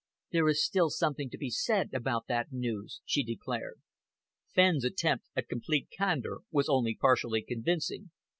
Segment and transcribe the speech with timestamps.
[0.31, 3.83] "There is still something to be said about that news," she declared.
[4.47, 8.09] Fenn's attempt at complete candour was only partially convincing.